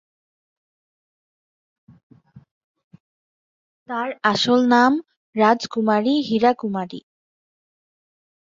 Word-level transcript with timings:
তার 3.89 4.09
আসল 4.23 4.59
নাম 4.67 4.91
রাজকুমারী 5.35 6.15
হীরা 6.27 6.51
কুমারী। 6.53 7.01